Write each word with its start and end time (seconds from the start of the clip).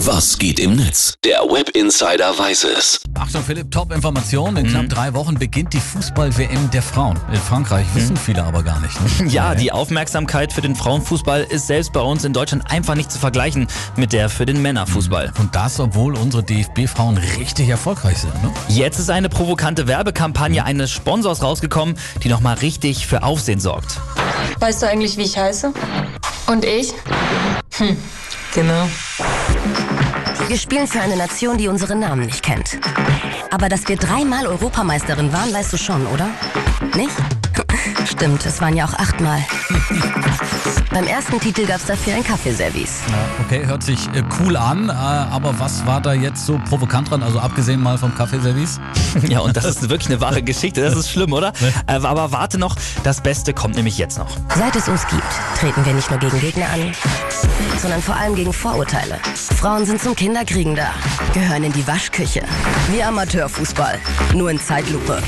Was 0.00 0.38
geht 0.38 0.60
im 0.60 0.76
Netz? 0.76 1.14
Der 1.24 1.38
Web 1.40 1.70
Insider 1.70 2.38
weiß 2.38 2.64
es. 2.64 3.00
Achtung 3.14 3.42
Philipp, 3.42 3.70
Top-Information. 3.70 4.56
In 4.58 4.66
knapp 4.68 4.88
drei 4.90 5.14
Wochen 5.14 5.38
beginnt 5.38 5.72
die 5.72 5.80
Fußball-WM 5.80 6.70
der 6.70 6.82
Frauen. 6.82 7.18
In 7.32 7.40
Frankreich 7.40 7.86
wissen 7.94 8.14
viele 8.16 8.44
aber 8.44 8.62
gar 8.62 8.78
nicht. 8.80 8.94
Ne? 9.00 9.30
Ja, 9.36 9.54
die 9.54 9.72
Aufmerksamkeit 9.72 10.52
für 10.52 10.60
den 10.60 10.76
Frauenfußball 10.76 11.44
ist 11.44 11.66
selbst 11.66 11.94
bei 11.94 12.00
uns 12.00 12.24
in 12.24 12.34
Deutschland 12.34 12.70
einfach 12.70 12.94
nicht 12.94 13.10
zu 13.10 13.18
vergleichen 13.18 13.68
mit 13.96 14.12
der 14.12 14.28
für 14.28 14.44
den 14.44 14.60
Männerfußball. 14.60 15.32
Und 15.38 15.54
das, 15.54 15.80
obwohl 15.80 16.14
unsere 16.16 16.42
DFB-Frauen 16.42 17.16
richtig 17.38 17.70
erfolgreich 17.70 18.18
sind. 18.18 18.34
Ne? 18.42 18.52
Jetzt 18.68 18.98
ist 18.98 19.08
eine 19.08 19.30
provokante 19.30 19.88
Werbekampagne 19.88 20.62
eines 20.62 20.92
Sponsors 20.92 21.42
rausgekommen, 21.42 21.96
die 22.22 22.28
nochmal 22.28 22.56
richtig 22.58 23.06
für 23.06 23.22
Aufsehen 23.22 23.60
sorgt. 23.60 23.98
Weißt 24.60 24.82
du 24.82 24.88
eigentlich, 24.88 25.16
wie 25.16 25.22
ich 25.22 25.38
heiße? 25.38 25.72
Und 26.48 26.64
ich? 26.66 26.92
Hm, 27.78 27.96
genau. 28.54 28.88
Wir 30.48 30.58
spielen 30.58 30.86
für 30.86 31.00
eine 31.00 31.16
Nation, 31.16 31.58
die 31.58 31.66
unseren 31.66 31.98
Namen 31.98 32.26
nicht 32.26 32.42
kennt. 32.42 32.78
Aber 33.50 33.68
dass 33.68 33.88
wir 33.88 33.96
dreimal 33.96 34.46
Europameisterin 34.46 35.32
waren, 35.32 35.52
weißt 35.52 35.72
du 35.72 35.76
schon, 35.76 36.06
oder? 36.06 36.28
Nicht? 36.94 37.16
Stimmt, 38.06 38.46
es 38.46 38.60
waren 38.60 38.76
ja 38.76 38.84
auch 38.84 38.94
achtmal. 38.94 39.44
Beim 40.96 41.08
ersten 41.08 41.38
Titel 41.38 41.66
gab 41.66 41.76
es 41.76 41.84
dafür 41.84 42.14
ein 42.14 42.24
Kaffeeservice. 42.24 43.02
Ja, 43.10 43.44
okay, 43.44 43.66
hört 43.66 43.82
sich 43.82 44.08
äh, 44.14 44.22
cool 44.40 44.56
an, 44.56 44.88
äh, 44.88 44.92
aber 44.92 45.60
was 45.60 45.84
war 45.84 46.00
da 46.00 46.14
jetzt 46.14 46.46
so 46.46 46.58
provokant 46.70 47.10
dran? 47.10 47.22
Also 47.22 47.38
abgesehen 47.38 47.82
mal 47.82 47.98
vom 47.98 48.14
Kaffeeservice? 48.14 48.80
Ja, 49.28 49.40
und 49.40 49.56
das 49.56 49.66
ist 49.66 49.88
wirklich 49.90 50.08
eine 50.08 50.20
wahre 50.22 50.42
Geschichte. 50.42 50.80
Das 50.80 50.94
ist 50.94 51.10
schlimm, 51.10 51.34
oder? 51.34 51.52
Äh, 51.86 51.96
aber 51.96 52.32
warte 52.32 52.56
noch, 52.56 52.76
das 53.02 53.20
Beste 53.20 53.52
kommt 53.52 53.76
nämlich 53.76 53.98
jetzt 53.98 54.16
noch. 54.16 54.28
Seit 54.56 54.74
es 54.74 54.88
uns 54.88 55.06
gibt, 55.08 55.22
treten 55.58 55.84
wir 55.84 55.92
nicht 55.92 56.10
nur 56.10 56.18
gegen 56.18 56.40
Gegner 56.40 56.66
an, 56.70 56.92
sondern 57.78 58.00
vor 58.00 58.16
allem 58.16 58.34
gegen 58.34 58.54
Vorurteile. 58.54 59.18
Frauen 59.34 59.84
sind 59.84 60.00
zum 60.00 60.16
Kinderkriegen 60.16 60.76
da, 60.76 60.92
gehören 61.34 61.64
in 61.64 61.72
die 61.74 61.86
Waschküche. 61.86 62.42
Wie 62.90 63.02
Amateurfußball, 63.02 63.98
nur 64.32 64.50
in 64.50 64.58
Zeitlupe. 64.58 65.22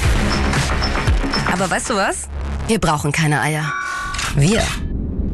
Aber 1.53 1.71
weißt 1.71 1.91
du 1.91 1.97
was? 1.97 2.29
Wir 2.69 2.79
brauchen 2.79 3.13
keine 3.13 3.43
Eier. 3.43 3.71
Wir, 4.35 4.63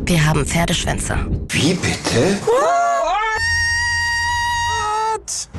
wir 0.06 0.24
haben 0.24 0.44
Pferdeschwänze. 0.44 1.16
Wie 1.48 1.74
bitte? 1.74 2.38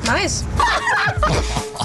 Nice. 0.04 0.44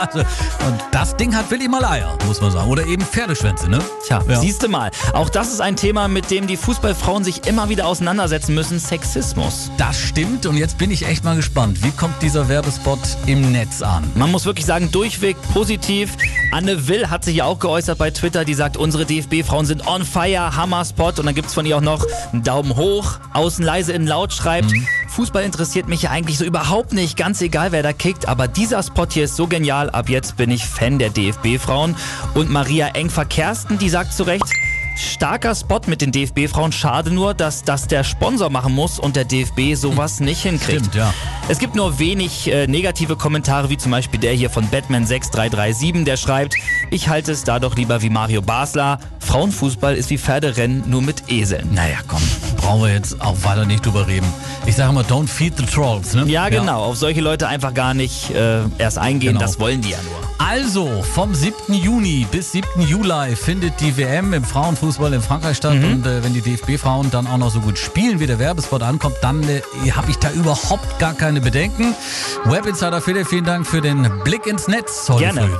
Also, 0.00 0.20
und 0.20 0.80
das 0.92 1.14
Ding 1.16 1.34
hat 1.34 1.50
Willi 1.50 1.68
mal 1.68 1.84
Eier, 1.84 2.16
muss 2.26 2.40
man 2.40 2.50
sagen. 2.50 2.70
Oder 2.70 2.86
eben 2.86 3.02
Pferdeschwänze, 3.04 3.68
ne? 3.68 3.78
Tja, 4.06 4.22
Ja. 4.28 4.40
siehst 4.40 4.62
du 4.62 4.68
mal. 4.68 4.90
Auch 5.12 5.28
das 5.28 5.52
ist 5.52 5.60
ein 5.60 5.76
Thema, 5.76 6.08
mit 6.08 6.30
dem 6.30 6.46
die 6.46 6.56
Fußballfrauen 6.56 7.22
sich 7.22 7.46
immer 7.46 7.68
wieder 7.68 7.86
auseinandersetzen 7.86 8.54
müssen. 8.54 8.78
Sexismus. 8.78 9.70
Das 9.76 9.98
stimmt 10.00 10.46
und 10.46 10.56
jetzt 10.56 10.78
bin 10.78 10.90
ich 10.90 11.06
echt 11.06 11.22
mal 11.24 11.36
gespannt. 11.36 11.82
Wie 11.84 11.90
kommt 11.90 12.20
dieser 12.22 12.48
Werbespot 12.48 12.98
im 13.26 13.52
Netz 13.52 13.82
an? 13.82 14.10
Man 14.14 14.30
muss 14.30 14.46
wirklich 14.46 14.64
sagen, 14.66 14.90
durchweg 14.90 15.36
positiv. 15.52 16.16
Anne 16.52 16.88
Will 16.88 17.10
hat 17.10 17.24
sich 17.24 17.36
ja 17.36 17.44
auch 17.44 17.58
geäußert 17.58 17.98
bei 17.98 18.10
Twitter, 18.10 18.44
die 18.44 18.54
sagt, 18.54 18.76
unsere 18.76 19.04
DFB-Frauen 19.04 19.66
sind 19.66 19.86
on 19.86 20.04
fire, 20.04 20.56
Hammer-Spot. 20.56 21.08
Und 21.18 21.26
dann 21.26 21.34
gibt's 21.34 21.52
von 21.54 21.66
ihr 21.66 21.76
auch 21.76 21.80
noch 21.82 22.04
einen 22.32 22.42
Daumen 22.42 22.74
hoch, 22.76 23.18
außen 23.34 23.64
leise 23.64 23.92
in 23.92 24.06
laut 24.06 24.32
schreibt. 24.32 24.72
Fußball 25.10 25.42
interessiert 25.42 25.88
mich 25.88 26.02
ja 26.02 26.10
eigentlich 26.10 26.38
so 26.38 26.44
überhaupt 26.44 26.92
nicht, 26.92 27.16
ganz 27.16 27.42
egal 27.42 27.72
wer 27.72 27.82
da 27.82 27.92
kickt, 27.92 28.28
aber 28.28 28.46
dieser 28.46 28.82
Spot 28.82 29.06
hier 29.10 29.24
ist 29.24 29.34
so 29.34 29.48
genial, 29.48 29.90
ab 29.90 30.08
jetzt 30.08 30.36
bin 30.36 30.50
ich 30.50 30.64
Fan 30.64 31.00
der 31.00 31.10
DFB-Frauen. 31.10 31.96
Und 32.34 32.48
Maria 32.48 32.88
Engfer-Kersten, 32.88 33.78
die 33.78 33.88
sagt 33.88 34.12
zu 34.12 34.22
Recht, 34.22 34.46
Starker 34.96 35.54
Spot 35.54 35.80
mit 35.86 36.00
den 36.00 36.12
DFB-Frauen. 36.12 36.72
Schade 36.72 37.10
nur, 37.10 37.34
dass 37.34 37.64
das 37.64 37.86
der 37.86 38.04
Sponsor 38.04 38.50
machen 38.50 38.74
muss 38.74 38.98
und 38.98 39.16
der 39.16 39.24
DFB 39.24 39.74
sowas 39.74 40.20
nicht 40.20 40.42
hinkriegt. 40.42 40.80
Stimmt, 40.80 40.94
ja. 40.94 41.14
Es 41.48 41.58
gibt 41.58 41.74
nur 41.74 41.98
wenig 41.98 42.52
äh, 42.52 42.66
negative 42.66 43.16
Kommentare, 43.16 43.70
wie 43.70 43.78
zum 43.78 43.92
Beispiel 43.92 44.20
der 44.20 44.34
hier 44.34 44.50
von 44.50 44.68
Batman6337, 44.68 46.04
der 46.04 46.16
schreibt, 46.16 46.54
ich 46.90 47.08
halte 47.08 47.32
es 47.32 47.44
da 47.44 47.58
doch 47.58 47.76
lieber 47.76 48.02
wie 48.02 48.10
Mario 48.10 48.42
Basler. 48.42 49.00
Frauenfußball 49.20 49.96
ist 49.96 50.10
wie 50.10 50.18
Pferderennen, 50.18 50.84
nur 50.88 51.02
mit 51.02 51.30
Eseln. 51.30 51.72
Naja, 51.72 51.98
komm, 52.06 52.22
brauchen 52.70 52.82
wir 52.84 52.92
jetzt 52.94 53.20
auch 53.20 53.34
weiter 53.42 53.66
nicht 53.66 53.84
drüber 53.84 54.06
reden. 54.06 54.32
Ich 54.64 54.76
sage 54.76 54.92
mal, 54.92 55.02
don't 55.02 55.26
feed 55.26 55.56
the 55.56 55.64
trolls, 55.64 56.14
ne? 56.14 56.24
Ja, 56.26 56.48
genau. 56.48 56.84
Auf 56.84 56.98
solche 56.98 57.20
Leute 57.20 57.48
einfach 57.48 57.74
gar 57.74 57.94
nicht 57.94 58.30
äh, 58.30 58.60
erst 58.78 58.96
eingehen. 58.96 59.32
Genau. 59.32 59.40
Das 59.40 59.58
wollen 59.58 59.80
die 59.80 59.90
ja 59.90 59.98
nur. 60.04 60.20
Also, 60.46 61.02
vom 61.02 61.34
7. 61.34 61.74
Juni 61.74 62.28
bis 62.30 62.52
7. 62.52 62.82
Juli 62.82 63.34
findet 63.34 63.80
die 63.80 63.96
WM 63.96 64.32
im 64.34 64.44
Frauenfußball 64.44 65.12
in 65.12 65.20
Frankreich 65.20 65.56
statt. 65.56 65.74
Mhm. 65.74 65.84
Und 65.84 66.06
äh, 66.06 66.22
wenn 66.22 66.32
die 66.32 66.42
DFB-Frauen 66.42 67.10
dann 67.10 67.26
auch 67.26 67.38
noch 67.38 67.50
so 67.50 67.58
gut 67.58 67.76
spielen, 67.76 68.20
wie 68.20 68.28
der 68.28 68.38
Werbespot 68.38 68.82
ankommt, 68.82 69.16
dann 69.20 69.42
äh, 69.42 69.62
habe 69.90 70.08
ich 70.12 70.18
da 70.18 70.30
überhaupt 70.30 71.00
gar 71.00 71.14
keine 71.14 71.40
Bedenken. 71.40 71.96
Web 72.44 72.66
Insider 72.66 73.00
Philipp, 73.00 73.26
vielen 73.26 73.44
Dank 73.44 73.66
für 73.66 73.80
den 73.80 74.08
Blick 74.22 74.46
ins 74.46 74.68
Netz 74.68 75.08
heute 75.08 75.24
Gerne. 75.24 75.40
früh. 75.42 75.56